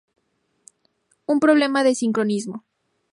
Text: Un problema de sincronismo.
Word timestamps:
Un 1.31 1.37
problema 1.39 1.83
de 1.83 1.93
sincronismo. 2.01 2.63